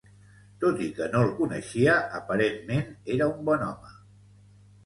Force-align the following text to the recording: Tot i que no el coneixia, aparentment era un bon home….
Tot 0.63 0.79
i 0.85 0.87
que 0.99 1.07
no 1.15 1.19
el 1.25 1.29
coneixia, 1.41 1.97
aparentment 2.21 2.83
era 3.17 3.29
un 3.35 3.47
bon 3.51 3.67
home…. 3.71 3.97